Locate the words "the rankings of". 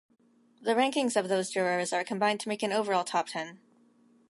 0.63-1.29